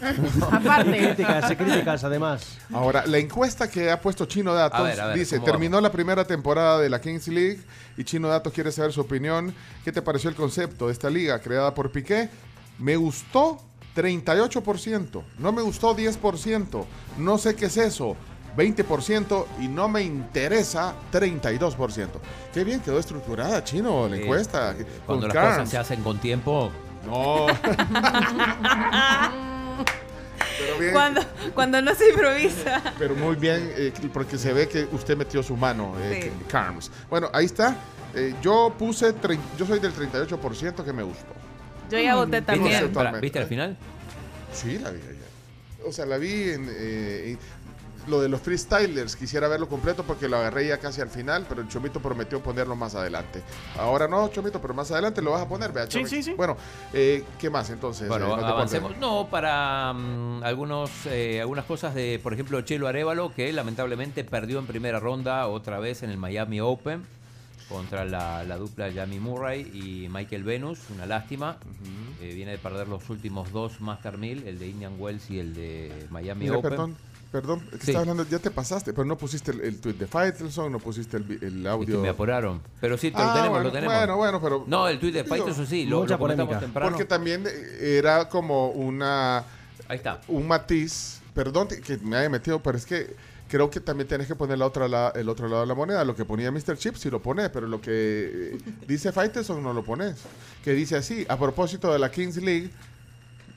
Aparte. 0.52 0.98
Críticas, 0.98 1.52
críticas 1.56 2.04
además. 2.04 2.58
Ahora, 2.74 3.06
la 3.06 3.18
encuesta 3.20 3.70
que 3.70 3.92
ha 3.92 4.02
puesto 4.02 4.26
Chino 4.26 4.54
Datos 4.54 4.80
A 4.80 4.84
ver, 4.84 5.00
a 5.02 5.08
ver, 5.08 5.18
dice, 5.20 5.36
¿cómo 5.36 5.46
terminó 5.46 5.80
la 5.80 5.92
primera 5.92 6.26
temporada 6.26 6.80
de 6.80 6.90
la 6.90 7.00
Kings 7.00 7.28
League 7.28 7.60
y 7.98 8.04
Chino 8.04 8.28
Datos 8.28 8.52
quiere 8.54 8.72
saber 8.72 8.92
su 8.94 9.02
opinión. 9.02 9.54
¿Qué 9.84 9.92
te 9.92 10.02
pareció 10.02 10.30
el 10.30 10.36
concepto 10.36 10.88
de 10.88 10.94
esta 10.94 11.10
liga 11.10 11.40
creada 11.40 11.74
por 11.76 11.92
Piqué? 11.92 12.30
Me 12.80 12.96
gustó 12.96 13.60
38%, 13.96 15.24
no 15.38 15.52
me 15.52 15.62
gustó 15.62 15.96
10%, 15.96 16.86
no 17.18 17.38
sé 17.38 17.56
qué 17.56 17.66
es 17.66 17.78
eso. 17.78 18.16
20% 18.58 19.46
y 19.60 19.68
no 19.68 19.88
me 19.88 20.02
interesa 20.04 20.94
32%. 21.12 22.08
Qué 22.54 22.64
bien 22.64 22.80
quedó 22.82 23.00
estructurada, 23.00 23.64
Chino, 23.64 24.08
la 24.10 24.18
Eh, 24.18 24.22
encuesta. 24.22 24.76
Cuando 25.06 25.28
las 25.28 25.36
cosas 25.36 25.70
se 25.70 25.78
hacen 25.78 26.02
con 26.04 26.20
tiempo, 26.20 26.72
No. 27.06 27.48
pero, 30.60 30.78
bien, 30.80 30.94
Cuando, 30.94 31.22
cuando 31.54 31.82
no 31.82 31.96
se 31.96 32.10
improvisa. 32.10 32.82
pero 33.00 33.16
muy 33.16 33.36
bien, 33.36 33.72
eh, 33.76 33.94
porque 34.14 34.38
se 34.38 34.54
ve 34.54 34.68
que 34.68 34.88
usted 34.92 35.18
metió 35.18 35.42
su 35.42 35.56
mano, 35.58 35.96
eh, 36.00 36.32
Sí. 36.32 36.46
Carms. 36.48 36.92
Bueno, 37.10 37.30
ahí 37.34 37.46
está. 37.46 37.76
Eh, 38.14 38.36
yo 38.42 38.74
puse, 38.78 39.14
yo 39.58 39.66
soy 39.66 39.80
del 39.80 39.94
38% 39.94 40.84
que 40.84 40.94
me 40.94 41.04
gustó. 41.04 41.34
Yo 41.90 41.98
ya 42.00 42.16
voté 42.16 42.40
¿viste, 42.42 42.42
también. 42.94 43.22
¿viste 43.22 43.40
al 43.40 43.48
final? 43.48 43.78
Sí, 44.54 44.78
la 44.80 44.92
vi 44.92 45.00
ayer. 45.02 45.22
O 45.86 45.92
sea, 45.92 46.06
la 46.06 46.18
vi 46.18 46.50
en... 46.52 46.70
lo 48.08 48.22
de 48.22 48.30
los 48.30 48.42
freestylers, 48.42 49.16
quisiera 49.16 49.48
verlo 49.48 49.68
completo 49.68 50.04
porque 50.04 50.28
lo 50.28 50.38
agarré 50.38 50.68
ya 50.68 50.78
casi 50.78 51.02
al 51.02 51.10
final, 51.10 51.46
pero 51.48 51.62
el 51.62 51.68
Chomito 51.68 52.00
prometió 52.00 52.42
ponerlo 52.42 52.76
más 52.76 52.96
adelante. 52.96 53.42
Ahora 53.78 54.08
no, 54.08 54.28
Chomito, 54.30 54.62
pero 54.62 54.74
más 54.74 54.92
adelante 54.92 55.22
lo 55.22 55.32
vas 55.32 55.42
a 55.42 55.48
poner, 55.48 55.72
vea, 55.72 55.90
Sí, 55.90 56.06
sí, 56.06 56.24
sí. 56.24 56.34
Bueno, 56.34 56.58
eh, 56.94 57.24
¿qué 57.40 57.50
más 57.50 57.70
entonces? 57.70 58.08
Bueno, 58.08 58.38
eh, 58.38 58.44
avancemos. 58.44 58.98
No, 58.98 59.28
para 59.30 59.94
mm, 59.94 60.44
algunos, 60.44 60.92
eh, 61.08 61.40
algunas 61.42 61.66
cosas 61.66 61.94
de, 61.96 62.20
por 62.22 62.34
ejemplo, 62.34 62.62
Chelo 62.62 62.88
Arevalo, 62.88 63.34
que 63.34 63.52
lamentablemente 63.54 64.24
perdió 64.24 64.60
en 64.60 64.66
primera 64.66 65.00
ronda 65.00 65.48
otra 65.48 65.80
vez 65.80 66.04
en 66.04 66.10
el 66.10 66.18
Miami 66.18 66.60
Open 66.62 67.06
contra 67.72 68.06
la, 68.06 68.44
la 68.44 68.58
dupla 68.58 68.92
Jamie 68.94 69.20
Murray 69.20 69.62
y 69.74 70.10
Michael 70.10 70.44
Venus. 70.44 70.80
Una 70.94 71.06
lástima. 71.06 71.58
Eh, 72.22 72.34
viene 72.34 72.52
de 72.52 72.58
perder 72.58 72.88
los 72.88 73.10
últimos 73.10 73.52
dos 73.52 73.82
Master 73.82 74.18
1000, 74.18 74.48
el 74.48 74.60
de 74.60 74.68
Indian 74.68 74.96
Wells 75.00 75.30
y 75.32 75.40
el 75.40 75.54
de 75.54 76.08
Miami 76.10 76.46
Mira, 76.46 76.58
Open. 76.58 76.70
perdón, 76.70 76.98
perdón, 77.32 77.62
Sí. 77.72 77.78
estaba 77.92 78.00
hablando, 78.02 78.26
ya 78.30 78.40
te 78.40 78.52
pasaste, 78.52 78.92
pero 78.94 79.06
no 79.06 79.18
pusiste 79.18 79.52
el, 79.52 79.62
el 79.62 79.80
tweet 79.80 79.94
de 79.94 80.08
Faitelson, 80.08 80.72
no 80.72 80.80
pusiste 80.80 81.18
el, 81.18 81.24
el 81.32 81.44
Es 81.58 81.62
que 81.64 81.68
audio. 81.70 82.00
me 82.02 82.10
apuraron. 82.10 82.62
Pero 82.82 82.98
sí, 82.98 83.12
te 83.12 83.18
Ah, 83.18 83.28
lo 83.28 83.34
tenemos, 83.34 83.50
bueno, 83.52 83.64
lo 83.66 83.72
tenemos. 83.72 83.96
Bueno, 83.96 84.18
bueno, 84.18 84.42
pero. 84.42 84.64
No, 84.68 84.88
el 84.88 85.00
tweet 85.00 85.14
de 85.14 85.24
Faitelson 85.24 85.66
sí, 85.66 85.86
lo, 85.86 86.06
lo 86.06 86.18
comentamos 86.18 86.30
polémica. 86.38 86.60
temprano. 86.60 86.90
Porque 86.92 87.06
también 87.06 87.44
era 87.80 88.28
como 88.30 88.70
una 88.72 89.46
Ahí 89.88 89.98
está. 89.98 90.20
un 90.28 90.48
matiz, 90.48 91.22
perdón 91.34 91.68
que- 91.68 91.98
me 92.00 92.18
haya 92.18 92.30
metido, 92.30 92.62
pero 92.62 92.78
es 92.78 92.86
que 92.86 93.16
creo 93.48 93.70
que 93.70 93.80
también 93.82 94.08
tienes 94.08 94.28
que 94.28 94.36
poner 94.36 94.58
la 94.58 94.66
otra 94.66 94.88
la- 94.88 95.12
el 95.16 95.28
otro 95.30 95.48
lado 95.48 95.62
de 95.62 95.68
la 95.68 95.76
moneda. 95.76 96.04
Lo 96.06 96.16
que 96.16 96.26
ponía 96.26 96.52
Mr. 96.52 96.78
Chip 96.78 96.96
sí 96.96 97.10
lo 97.10 97.22
pones, 97.22 97.50
pero 97.50 97.68
lo 97.68 97.80
que 97.82 97.92
eh, 98.56 98.58
dice 98.88 99.12
Faitelson 99.12 99.62
no 99.64 99.74
lo 99.74 99.84
pones. 99.84 100.18
Que 100.64 100.74
dice 100.74 100.96
así, 100.98 101.26
a 101.30 101.38
propósito 101.38 101.92
de 101.94 102.00
la 102.00 102.12
Kings 102.12 102.38
League, 102.38 102.70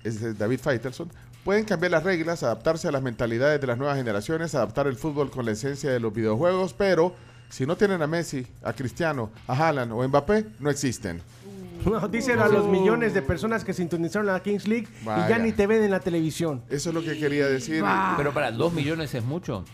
es 0.05 0.21
de 0.21 0.35
David 0.35 0.61
Faitelson, 0.61 1.11
pueden 1.45 1.65
cambiar 1.65 1.93
las 1.93 2.03
reglas, 2.03 2.43
adaptarse 2.43 2.89
a 2.89 2.93
las 2.93 3.03
mentalidades 3.03 3.61
de 3.61 3.67
las 3.67 3.79
nuevas 3.79 3.97
generaciones, 3.97 4.55
adaptar 4.55 4.87
el 4.87 4.97
fútbol 4.97 5.31
con 5.31 5.45
la 5.45 5.53
esencia 5.53 5.91
de 5.91 6.01
los 6.01 6.13
videojuegos, 6.13 6.73
pero 6.75 7.15
si 7.51 7.67
no 7.67 7.77
tienen 7.77 8.03
a 8.03 8.07
Messi, 8.07 8.47
a 8.63 8.73
Cristiano, 8.73 9.31
a 9.47 9.53
Haaland 9.53 9.93
o 9.93 10.07
Mbappé, 10.09 10.47
no 10.61 10.71
existen. 10.71 11.21
No, 11.85 12.09
dicen 12.09 12.39
a 12.39 12.49
los 12.49 12.67
millones 12.67 13.13
de 13.13 13.21
personas 13.21 13.63
que 13.63 13.75
sintonizaron 13.75 14.27
la 14.27 14.41
Kings 14.41 14.67
League 14.67 14.89
y 15.03 15.29
ya 15.29 15.39
ni 15.39 15.53
te 15.53 15.67
ven 15.67 15.83
en 15.83 15.91
la 15.91 16.01
televisión. 16.01 16.63
Eso 16.71 16.89
es 16.89 16.95
lo 16.95 17.03
que 17.03 17.19
quería 17.19 17.47
decir. 17.47 17.85
Pero 18.17 18.33
para, 18.33 18.51
¿dos 18.53 18.73
millones 18.73 19.13
es 19.15 19.23
mucho? 19.23 19.67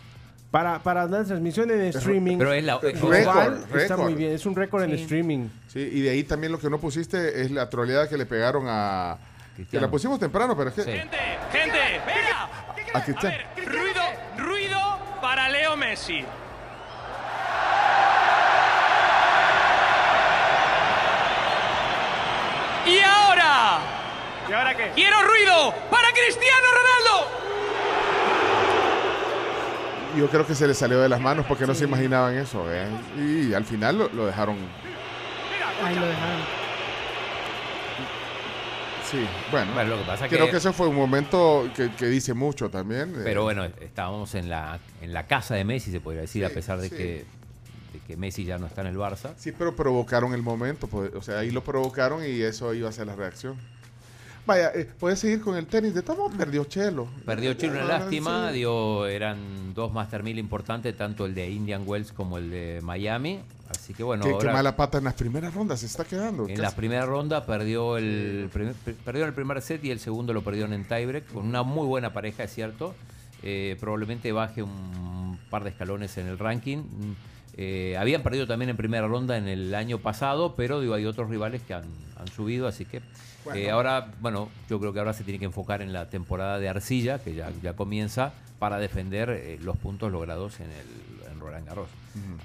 Para, 0.51 0.83
para 0.83 1.07
las 1.07 1.29
transmisiones 1.29 1.77
en 1.77 1.85
streaming. 2.01 2.39
Pero 2.39 2.53
es 2.53 2.65
la... 2.65 2.81
es- 2.83 3.01
Récord, 3.01 3.15
igual 3.21 3.55
está 3.63 3.77
récord. 3.77 4.01
muy 4.01 4.15
bien. 4.15 4.33
Es 4.33 4.45
un 4.45 4.57
récord 4.57 4.83
en 4.83 4.93
streaming. 4.95 5.49
Sí, 5.69 5.79
y 5.93 6.01
de 6.01 6.11
ahí 6.11 6.25
también 6.25 6.51
lo 6.51 6.59
que 6.59 6.69
no 6.69 6.81
pusiste 6.81 7.43
es 7.43 7.53
la 7.53 7.71
troleada 7.71 8.09
que 8.09 8.17
le 8.19 8.27
pegaron 8.27 8.65
a... 8.67 9.17
Que 9.71 9.81
la 9.81 9.91
pusimos 9.91 10.19
temprano, 10.19 10.57
pero 10.57 10.71
es 10.71 10.75
que... 10.77 10.83
Sí. 10.83 10.91
Gente, 10.91 11.19
gente, 11.53 12.01
venga. 12.07 12.49
A 12.95 13.03
Cristiano. 13.05 13.37
Ruido, 13.67 14.03
ruido 14.39 14.99
para 15.21 15.49
Leo 15.49 15.77
Messi. 15.77 16.25
Y 22.87 22.99
ahora, 23.01 23.79
¿Y 24.49 24.53
ahora 24.53 24.77
qué? 24.77 24.91
quiero 24.95 25.17
ruido 25.23 25.75
para 25.91 26.09
Cristiano 26.13 26.67
Ronaldo. 26.73 27.31
Yo 30.17 30.29
creo 30.29 30.47
que 30.47 30.55
se 30.55 30.67
le 30.67 30.75
salió 30.75 31.01
de 31.01 31.09
las 31.09 31.21
manos 31.21 31.47
porque 31.47 31.67
no 31.67 31.75
se 31.75 31.85
imaginaban 31.85 32.37
eso. 32.37 32.65
¿eh? 32.73 32.89
Y 33.17 33.55
al 33.55 33.65
final 33.65 33.99
lo, 33.99 34.09
lo 34.09 34.27
dejaron... 34.27 34.57
Ahí 35.85 35.95
lo 35.95 36.07
dejaron. 36.07 36.60
Sí, 39.11 39.19
bueno. 39.51 39.73
Bueno, 39.75 39.91
lo 39.91 39.99
que 39.99 40.05
pasa 40.05 40.29
creo 40.29 40.45
que- 40.47 40.53
que 40.53 40.57
ese 40.59 40.73
fue 40.73 40.87
un 40.87 40.95
momento 40.97 41.69
que, 41.75 41.91
que 41.93 42.07
dice 42.07 42.33
mucho 42.35 42.71
también. 42.71 43.11
eh. 43.17 43.21
Pero 43.25 43.43
bueno, 43.43 43.65
estábamos 43.81 44.35
en 44.35 44.49
la, 44.49 44.79
en 45.03 45.13
la 45.13 45.27
casa 45.27 45.55
de 45.55 45.65
Messi, 45.65 45.91
se 45.91 46.01
podría 46.01 46.23
decir, 46.23 46.45
Sí, 46.47 46.51
a 46.51 46.55
pesar 46.55 46.79
de, 46.81 46.89
sí. 46.89 46.95
que, 46.97 47.25
de 47.93 47.99
que 48.07 48.17
Messi 48.17 48.45
ya 48.45 48.59
no 48.59 48.67
está 48.67 48.83
en 48.83 48.87
el 48.89 48.97
Barça. 48.97 49.33
Sí, 49.37 49.51
pero 49.53 49.75
provocaron 49.75 50.33
el 50.35 50.43
momento. 50.43 50.87
pues, 50.87 51.13
O 51.15 51.23
sea, 51.23 51.41
ahí 51.41 51.51
lo 51.51 51.65
provocaron 51.65 52.25
y 52.25 52.41
eso 52.43 52.73
iba 52.75 52.89
a 52.89 52.93
ser 52.93 53.07
la 53.09 53.17
reacción. 53.17 53.57
Vaya, 54.47 54.73
eh, 54.75 54.89
puedes 54.99 55.19
seguir 55.19 55.41
con 55.41 55.57
el 55.57 55.67
tenis. 55.67 55.93
De 55.95 56.03
todo 56.03 56.31
perdió 56.31 56.65
Chelo. 56.65 57.09
Perdió 57.27 57.55
Chile 57.55 57.73
una 57.75 57.85
Ah, 57.97 57.99
lástima, 58.01 58.49
sí. 58.51 58.59
dio, 58.59 59.07
eran 59.07 59.75
dos 59.75 59.93
Master 59.93 60.23
1000 60.23 60.39
importantes, 60.39 60.97
tanto 60.97 61.27
el 61.27 61.35
de 61.35 61.51
Indian 61.51 61.83
Wells 61.87 62.13
como 62.13 62.39
el 62.39 62.51
de 62.51 62.81
Miami. 62.83 63.41
Así 63.91 63.97
que 63.97 64.05
bueno, 64.05 64.39
Qué, 64.39 64.47
mala 64.47 64.77
pata 64.77 64.99
en 64.99 65.05
las 65.05 65.15
primeras 65.15 65.53
rondas 65.53 65.81
se 65.81 65.87
está 65.87 66.05
quedando. 66.05 66.45
en 66.45 66.51
Casi- 66.51 66.63
la 66.63 66.71
primera 66.71 67.07
ronda 67.07 67.45
perdió 67.45 67.97
el, 67.97 68.49
primer- 68.53 68.75
perdió 69.05 69.25
el 69.25 69.33
primer 69.35 69.61
set 69.63 69.85
y 69.85 69.91
el 69.91 69.99
segundo 69.99 70.33
lo 70.33 70.43
perdieron 70.43 70.73
en 70.73 70.85
tiebreak, 70.87 71.27
con 71.33 71.45
una 71.45 71.65
muy 71.65 71.89
buena 71.89 72.13
pareja, 72.13 72.45
es 72.45 72.55
cierto. 72.55 72.95
Eh, 73.43 73.77
probablemente 73.81 74.31
baje 74.31 74.63
un 74.63 75.39
par 75.51 75.65
de 75.65 75.71
escalones 75.71 76.17
en 76.19 76.29
el 76.29 76.39
ranking. 76.39 76.79
Mm, 76.79 77.13
eh, 77.57 77.97
habían 77.99 78.23
perdido 78.23 78.47
también 78.47 78.69
en 78.69 78.77
primera 78.77 79.09
ronda 79.09 79.37
en 79.37 79.49
el 79.49 79.75
año 79.75 79.99
pasado, 79.99 80.55
pero 80.55 80.81
digo, 80.81 80.95
hay 80.95 81.05
otros 81.05 81.29
rivales 81.29 81.61
que 81.63 81.75
han, 81.75 81.83
han 82.17 82.29
subido, 82.29 82.69
así 82.69 82.85
que 82.85 83.01
eh, 83.57 83.71
ahora, 83.71 84.13
bueno, 84.21 84.51
yo 84.69 84.79
creo 84.79 84.93
que 84.93 85.01
ahora 85.01 85.15
se 85.15 85.25
tiene 85.25 85.41
que 85.41 85.47
enfocar 85.47 85.83
en 85.83 85.93
la 85.93 86.09
temporada 86.09 86.61
de 86.61 86.69
arcilla, 86.69 87.19
que 87.19 87.35
ya, 87.35 87.51
ya 87.61 87.73
comienza, 87.75 88.35
para 88.61 88.79
defender 88.79 89.31
eh, 89.31 89.59
los 89.63 89.77
puntos 89.79 90.13
logrados 90.13 90.61
en 90.61 90.67
el 90.71 91.20
Roland 91.41 91.67
Garros. 91.67 91.89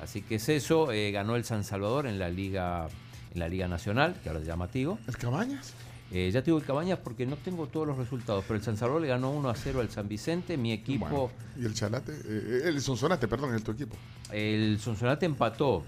Así 0.01 0.21
que 0.21 0.35
es 0.35 0.49
eso, 0.49 0.91
eh, 0.91 1.11
ganó 1.11 1.35
el 1.35 1.43
San 1.43 1.63
Salvador 1.63 2.07
en 2.07 2.17
la 2.19 2.29
Liga 2.29 2.87
en 3.33 3.39
la 3.39 3.49
Liga 3.49 3.67
Nacional, 3.67 4.15
que 4.23 4.29
ahora 4.29 4.39
se 4.41 4.47
llama 4.47 4.67
Tigo. 4.69 4.97
¿El 5.07 5.17
Cabañas? 5.17 5.73
Eh, 6.11 6.29
ya 6.31 6.41
tengo 6.43 6.57
el 6.59 6.63
Cabañas 6.63 6.99
porque 7.03 7.25
no 7.25 7.35
tengo 7.35 7.67
todos 7.67 7.85
los 7.87 7.97
resultados, 7.97 8.45
pero 8.47 8.57
el 8.57 8.63
San 8.63 8.77
Salvador 8.77 9.01
le 9.01 9.07
ganó 9.09 9.31
1 9.31 9.49
a 9.49 9.55
0 9.55 9.81
al 9.81 9.89
San 9.89 10.07
Vicente. 10.07 10.55
Mi 10.55 10.71
equipo, 10.71 11.05
Bueno, 11.09 11.31
y 11.59 11.65
el 11.65 11.73
Chalate, 11.73 12.13
eh, 12.13 12.61
el 12.65 12.79
Sonsonate, 12.81 13.27
perdón, 13.27 13.53
es 13.55 13.63
tu 13.63 13.71
equipo. 13.71 13.95
el 14.31 14.79
Sonsonate 14.79 15.25
empató. 15.25 15.83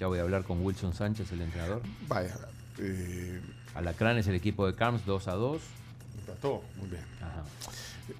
Ya 0.00 0.08
voy 0.08 0.18
a 0.18 0.22
hablar 0.22 0.42
con 0.44 0.60
Wilson 0.64 0.92
Sánchez, 0.92 1.30
el 1.32 1.42
entrenador. 1.42 1.80
Vaya, 2.08 2.36
eh, 2.78 3.40
Alacrán 3.74 4.18
es 4.18 4.26
el 4.26 4.34
equipo 4.34 4.66
de 4.66 4.74
Carms 4.74 5.06
2 5.06 5.28
a 5.28 5.32
2. 5.34 5.62
empató, 6.18 6.62
muy 6.76 6.88
bien. 6.90 7.04
Ajá. 7.22 7.42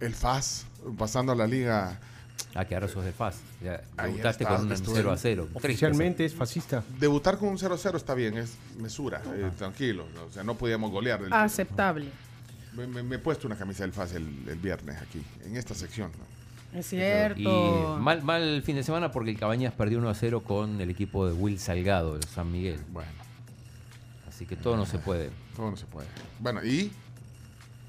El 0.01 0.15
FAS, 0.15 0.65
pasando 0.97 1.33
a 1.33 1.35
la 1.35 1.47
liga. 1.47 1.99
Ah, 2.55 2.65
que 2.67 2.75
ahora 2.75 2.87
sos 2.89 3.05
de 3.05 3.13
FAS. 3.13 3.41
Debutaste 3.61 4.45
está, 4.45 4.57
con 4.57 4.67
un 4.67 4.73
estuve 4.73 4.97
0 4.97 5.11
a 5.11 5.13
en- 5.15 5.19
0. 5.19 5.49
Oficialmente 5.55 6.25
es 6.25 6.35
fascista. 6.35 6.85
Debutar 6.99 7.39
con 7.39 7.49
un 7.49 7.59
0-0 7.59 7.97
está 7.97 8.15
bien, 8.15 8.37
es 8.37 8.57
mesura, 8.79 9.23
eh, 9.35 9.51
tranquilo. 9.57 10.07
O 10.29 10.31
sea, 10.33 10.43
no 10.45 10.55
podíamos 10.57 10.91
golear. 10.91 11.23
El- 11.23 11.33
Aceptable. 11.33 12.07
me, 12.75 12.87
me- 12.87 13.03
me 13.03 13.17
he 13.17 13.19
puesto 13.19 13.47
una 13.47 13.57
camisa 13.57 13.85
del 13.85 13.93
FAS 13.93 14.13
el, 14.15 14.27
el 14.49 14.59
viernes 14.59 15.01
aquí, 15.01 15.23
en 15.47 15.57
esta 15.57 15.75
sección. 15.75 16.11
¿no? 16.19 16.79
Es 16.79 16.87
cierto. 16.89 17.41
Y 17.41 18.01
mal, 18.03 18.23
mal 18.23 18.63
fin 18.63 18.77
de 18.77 18.83
semana 18.83 19.11
porque 19.13 19.31
el 19.31 19.39
Cabañas 19.39 19.73
perdió 19.75 19.99
1 19.99 20.09
a 20.11 20.15
0 20.15 20.43
con 20.43 20.81
el 20.81 20.91
equipo 20.91 21.27
de 21.27 21.33
Will 21.35 21.59
Salgado, 21.59 22.17
el 22.17 22.25
San 22.25 22.51
Miguel. 22.53 22.81
Bueno, 22.93 23.11
Así 24.29 24.47
que 24.47 24.57
todo 24.57 24.77
no 24.77 24.87
se 24.87 24.99
puede. 24.99 25.31
todo 25.57 25.71
no 25.71 25.77
se 25.77 25.87
puede. 25.87 26.07
Bueno, 26.41 26.63
y 26.65 26.91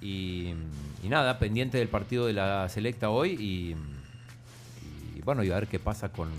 Y, 0.01 0.53
y 1.01 1.08
nada, 1.08 1.39
pendiente 1.39 1.77
del 1.77 1.88
partido 1.88 2.25
de 2.27 2.34
la 2.34 2.67
selecta 2.67 3.10
hoy 3.10 3.32
y 3.39 3.75
bueno, 5.25 5.43
y 5.43 5.51
a 5.51 5.55
ver 5.55 5.67
qué 5.67 5.79
pasa 5.79 6.09
con 6.09 6.29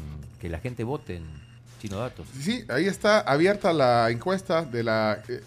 que 0.40 0.48
la 0.48 0.58
gente 0.58 0.84
vote 0.84 1.16
en 1.16 1.24
Chino 1.80 1.98
Datos. 1.98 2.26
sí, 2.40 2.64
ahí 2.68 2.86
está 2.86 3.20
abierta 3.20 3.72
la 3.72 4.10
encuesta 4.10 4.62
de 4.64 4.82
la 4.82 5.22
eh, 5.28 5.42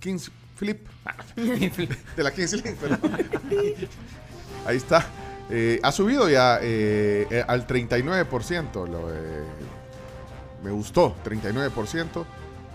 Kings 0.00 0.30
Flip. 0.56 0.86
de 1.36 2.22
la 2.22 2.30
Kings 2.30 2.62
perdón. 2.80 3.00
Ahí 4.66 4.76
está. 4.78 5.04
Eh, 5.50 5.78
ha 5.82 5.92
subido 5.92 6.28
ya 6.30 6.58
eh, 6.62 7.26
eh, 7.30 7.44
al 7.46 7.66
39%. 7.66 8.88
Lo, 8.88 9.12
eh, 9.12 9.44
me 10.62 10.70
gustó, 10.70 11.14
39%. 11.24 12.24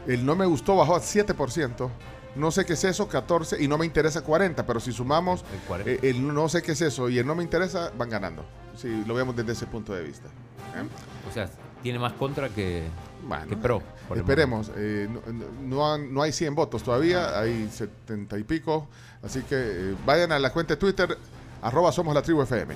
El 0.07 0.25
no 0.25 0.35
me 0.35 0.45
gustó 0.45 0.75
bajó 0.75 0.95
a 0.95 1.01
7%. 1.01 1.89
No 2.35 2.51
sé 2.51 2.65
qué 2.65 2.73
es 2.73 2.83
eso, 2.83 3.07
14. 3.07 3.61
Y 3.63 3.67
no 3.67 3.77
me 3.79 3.85
interesa 3.85 4.21
40. 4.21 4.65
Pero 4.67 4.79
si 4.79 4.91
sumamos 4.91 5.43
El 5.51 5.59
40. 5.61 5.89
eh, 5.91 5.99
el 6.03 6.31
no 6.31 6.47
sé 6.47 6.61
qué 6.61 6.73
es 6.73 6.81
eso 6.81 7.09
y 7.09 7.17
el 7.17 7.25
no 7.25 7.33
me 7.33 7.43
interesa, 7.43 7.91
van 7.97 8.09
ganando. 8.09 8.45
Si 8.79 9.03
lo 9.05 9.13
vemos 9.13 9.35
desde 9.35 9.51
ese 9.51 9.65
punto 9.67 9.93
de 9.93 10.03
vista. 10.03 10.27
¿eh? 10.27 10.83
O 11.29 11.33
sea, 11.33 11.49
tiene 11.83 11.99
más 11.99 12.13
contra 12.13 12.49
que, 12.49 12.83
Bueno, 13.27 13.47
que 13.47 13.57
pro. 13.57 13.81
Esperemos. 14.15 14.71
eh, 14.75 15.07
no, 15.11 15.21
no 15.77 15.93
han- 15.93 16.13
no 16.13 16.21
hay 16.21 16.31
100 16.31 16.55
votos 16.55 16.81
todavía, 16.83 17.37
hay 17.39 17.69
70 17.69 18.37
y 18.37 18.43
pico. 18.43 18.87
Así 19.21 19.41
que 19.41 19.55
eh, 19.55 19.95
vayan 20.05 20.31
a 20.31 20.39
la 20.39 20.51
cuenta 20.53 20.73
de 20.75 20.77
Twitter, 20.79 21.17
arroba 21.61 21.91
somos 21.91 22.13
la 22.15 22.21
tribu 22.21 22.41
FM. 22.41 22.73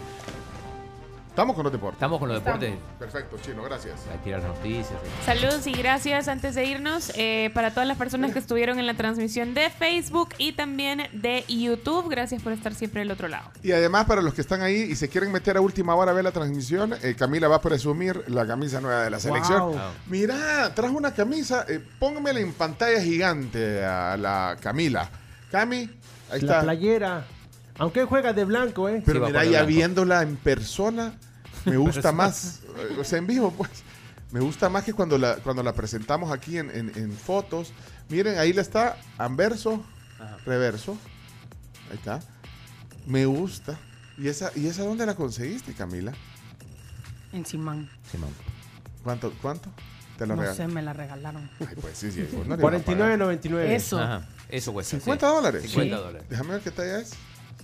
Estamos 1.34 1.56
con 1.56 1.64
los 1.64 1.74
deportes. 1.74 1.96
Estamos 1.96 2.20
con 2.20 2.30
los 2.30 2.44
deportes. 2.44 2.76
Perfecto, 3.00 3.38
Chino, 3.42 3.64
gracias. 3.64 4.02
A 4.14 4.24
tirar 4.24 4.44
noticias. 4.44 5.00
Saludos 5.26 5.66
y 5.66 5.72
gracias 5.72 6.28
antes 6.28 6.54
de 6.54 6.64
irnos 6.66 7.12
eh, 7.16 7.50
para 7.56 7.72
todas 7.72 7.88
las 7.88 7.98
personas 7.98 8.34
que 8.34 8.38
estuvieron 8.38 8.78
en 8.78 8.86
la 8.86 8.94
transmisión 8.94 9.56
de 9.56 9.72
Facebook 9.72 10.30
y 10.38 10.52
también 10.52 11.08
de 11.12 11.44
YouTube. 11.48 12.08
Gracias 12.08 12.44
por 12.44 12.54
estar 12.54 12.76
siempre 12.76 13.00
del 13.02 13.10
otro 13.10 13.30
lado. 13.30 13.50
Y 13.64 13.72
además, 13.72 14.06
para 14.06 14.22
los 14.22 14.36
que 14.36 14.42
están 14.42 14.62
ahí 14.62 14.76
y 14.76 14.96
se 14.96 15.10
quieren 15.10 15.32
meter 15.32 15.58
a 15.58 15.62
última 15.62 15.96
hora 15.96 16.12
a 16.12 16.14
ver 16.14 16.24
la 16.24 16.32
transmisión, 16.32 16.94
eh, 17.02 17.16
Camila 17.18 17.48
va 17.48 17.56
a 17.56 17.62
presumir 17.62 18.26
la 18.28 18.46
camisa 18.46 18.80
nueva 18.80 19.02
de 19.02 19.10
la 19.10 19.20
selección. 19.20 19.60
Wow. 19.72 19.80
Mira, 20.06 20.72
trajo 20.76 20.96
una 20.96 21.16
camisa, 21.16 21.66
eh, 21.68 21.84
póngamela 21.98 22.42
en 22.42 22.54
pantalla 22.54 23.02
gigante 23.02 23.84
a 23.84 24.18
la 24.18 24.56
Camila. 24.62 25.10
Cami, 25.50 25.78
ahí 25.78 25.90
La 26.30 26.36
está. 26.38 26.62
playera. 26.62 27.26
Aunque 27.80 28.04
juega 28.06 28.34
de 28.34 28.46
blanco, 28.46 28.88
¿eh? 28.90 29.02
Pero 29.06 29.20
Sí, 29.22 29.26
mira, 29.28 29.46
ya 29.46 29.64
viéndola 29.64 30.22
en 30.22 30.36
persona, 30.38 31.14
Me 31.66 31.78
gusta 31.78 32.12
más, 32.12 32.62
eh, 32.78 32.98
o 33.00 33.04
sea, 33.04 33.18
en 33.20 33.28
vivo, 33.28 33.52
pues. 33.52 33.70
Me 34.32 34.40
gusta 34.40 34.68
más 34.70 34.84
que 34.84 34.94
cuando 34.94 35.18
la, 35.18 35.36
cuando 35.38 35.62
la 35.64 35.74
presentamos 35.74 36.32
aquí 36.32 36.58
en, 36.58 36.70
en- 36.72 36.92
en 36.96 37.12
fotos. 37.14 37.72
Miren, 38.10 38.38
ahí 38.40 38.52
le 38.52 38.62
está 38.62 38.98
anverso, 39.20 39.84
reverso. 40.46 40.98
Ahí 41.92 41.98
está. 41.98 42.20
Me 43.06 43.26
gusta. 43.28 43.78
¿Y 44.18 44.28
esa, 44.28 44.52
¿Y 44.56 44.68
esa 44.68 44.84
dónde 44.84 45.06
la 45.06 45.16
conseguiste, 45.16 45.74
Camila? 45.74 46.14
En 47.32 47.46
Simán. 47.46 47.90
¿Cuánto? 49.04 49.32
¿Cuánto? 49.42 49.70
Te 50.18 50.26
la 50.28 50.36
No 50.36 50.54
sé, 50.54 50.68
me 50.68 50.82
la 50.82 50.94
regalaron. 50.94 51.50
Ay, 51.60 51.76
pues 51.82 51.98
sí, 51.98 52.12
sí. 52.12 52.28
vos 52.32 52.46
no 52.48 52.56
le 52.56 52.62
ibas 52.68 52.82
a 52.82 52.86
pagar. 52.86 53.20
49.99. 53.20 53.60
Eso. 53.70 54.00
Ajá, 54.00 54.28
eso 54.50 54.74
cuesta. 54.74 54.98
50 54.98 55.28
sí. 55.30 55.36
dólares. 55.36 55.62
50 55.64 55.96
Sí. 55.98 56.04
dólares. 56.04 56.28
Déjame 56.30 56.50
ver 56.54 56.62
qué 56.62 56.72
talla 56.72 57.00
es. 57.00 57.12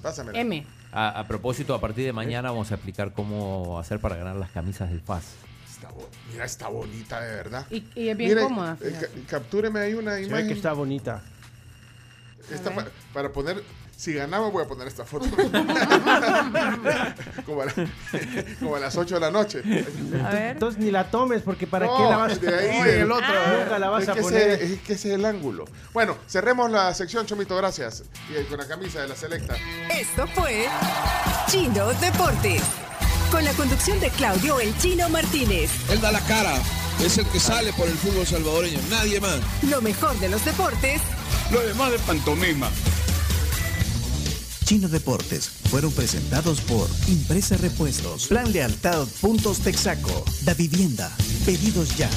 Pásamela. 0.02 0.40
M. 0.40 0.66
A, 0.92 1.20
a 1.20 1.28
propósito, 1.28 1.74
a 1.76 1.82
partir 1.82 2.06
de 2.06 2.14
mañana 2.14 2.50
vamos 2.52 2.72
a 2.72 2.76
explicar 2.76 3.14
cómo 3.14 3.78
hacer 3.80 4.00
para 4.00 4.16
ganar 4.16 4.36
las 4.36 4.50
camisas 4.52 4.90
del 4.90 5.02
FAS. 5.02 5.24
Está 5.70 5.90
bo- 5.90 6.10
Mira, 6.32 6.46
está 6.46 6.68
bonita 6.68 7.22
de 7.22 7.36
verdad. 7.36 7.66
Y, 7.70 7.84
y 7.96 8.10
es 8.10 8.18
bien 8.18 8.38
cómoda. 8.40 8.78
eh, 8.82 9.24
captúreme 9.30 9.80
ahí 9.80 9.94
una 9.94 10.14
Se 10.16 10.22
ve 10.22 10.26
imagen. 10.28 10.48
que 10.48 10.54
está 10.54 10.74
bonita. 10.74 11.22
Esta 12.52 12.74
pa- 12.74 12.88
para 13.14 13.32
poner, 13.32 13.64
si 14.00 14.14
ganamos 14.14 14.54
voy 14.54 14.64
a 14.64 14.68
poner 14.68 14.88
esta 14.88 15.04
foto. 15.04 15.26
como, 17.46 17.62
a 17.62 17.66
la- 17.66 17.74
como 18.60 18.76
a 18.78 18.80
las 18.80 18.96
8 18.96 19.16
de 19.16 19.20
la 19.20 19.30
noche. 19.30 19.62
A 20.26 20.30
ver. 20.30 20.52
Entonces 20.52 20.80
ni 20.82 20.90
la 20.90 21.12
tomes 21.12 21.42
porque 21.42 21.68
para 21.68 21.86
No, 21.86 21.98
qué 21.98 22.04
la 22.04 22.16
vas 22.18 22.40
de 22.40 22.48
ahí, 22.48 22.82
del 22.84 23.02
el 23.02 23.12
otro. 23.12 23.26
Ah. 23.28 23.58
Nunca 23.60 23.78
la 23.78 23.90
vas 23.90 24.04
es 24.04 24.10
a 24.10 24.14
que 24.14 24.22
poner. 24.22 24.50
Ese, 24.52 24.74
es 24.76 24.80
que 24.80 24.94
ese 24.94 25.10
es 25.10 25.16
el 25.16 25.26
ángulo. 25.26 25.66
Bueno, 25.92 26.16
cerremos 26.30 26.72
la 26.72 26.94
sección, 26.94 27.26
Chomito, 27.26 27.58
gracias. 27.58 28.04
Y 28.32 28.38
ahí 28.38 28.46
con 28.46 28.58
la 28.58 28.68
camisa 28.70 29.02
de 29.02 29.10
la 29.10 29.18
selecta. 29.18 29.56
Esto 29.92 30.26
fue 30.28 30.68
Chino 31.48 31.88
Deportes. 31.96 32.62
Con 33.32 33.44
la 33.44 33.52
conducción 33.52 34.00
de 34.00 34.10
Claudio 34.12 34.62
El 34.62 34.76
Chino 34.78 35.10
Martínez. 35.10 35.72
Él 35.90 36.00
da 36.00 36.12
la 36.14 36.22
cara, 36.22 36.56
es 37.04 37.18
el 37.18 37.26
que 37.28 37.40
sale 37.42 37.74
por 37.74 37.88
el 37.90 37.96
fútbol 37.96 38.26
salvadoreño, 38.26 38.80
nadie 38.90 39.20
más. 39.20 39.40
Lo 39.70 39.82
mejor 39.82 40.18
de 40.20 40.30
los 40.30 40.44
deportes 40.46 41.02
Lo 41.52 41.60
demás 41.60 41.92
de 41.92 42.00
pantomima. 42.00 42.70
Chino 44.70 44.88
Deportes. 44.88 45.50
Fueron 45.72 45.92
presentados 45.92 46.62
por 46.62 46.88
Impresa 47.08 47.58
Repuestos, 47.58 48.28
Plan 48.28 48.54
Lealtad 48.54 49.08
Puntos 49.20 49.62
Texaco, 49.62 50.24
Da 50.44 50.54
Vivienda, 50.54 51.12
Pedidos 51.44 51.98
Ya, 51.98 52.08